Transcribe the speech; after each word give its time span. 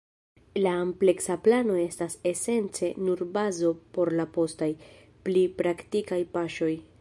La 0.61 0.69
ampleksa 0.83 1.35
plano 1.47 1.75
estas 1.81 2.15
esence 2.31 2.89
nur 3.09 3.23
bazo 3.37 3.71
por 3.99 4.13
la 4.21 4.27
postaj, 4.39 4.71
pli 5.29 5.45
praktikaj 5.61 6.23
paŝoj. 6.39 6.73